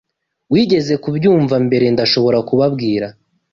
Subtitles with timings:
[0.51, 3.07] Wigeze kubyumva mbere, ndashobora kubabwira.